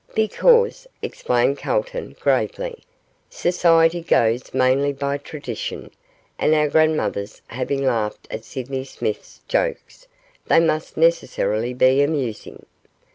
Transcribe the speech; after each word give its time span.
'Because,' 0.15 0.87
explained 1.03 1.59
Calton, 1.59 2.15
gravely, 2.19 2.81
'society 3.29 4.01
goes 4.01 4.51
mainly 4.51 4.93
by 4.93 5.19
tradition, 5.19 5.91
and 6.39 6.55
our 6.55 6.67
grandmothers 6.69 7.43
having 7.49 7.85
laughed 7.85 8.27
at 8.31 8.43
Sydney 8.43 8.83
Smith's 8.83 9.41
jokes, 9.47 10.07
they 10.47 10.59
must 10.59 10.97
necessarily 10.97 11.75
be 11.75 12.01
amusing. 12.01 12.65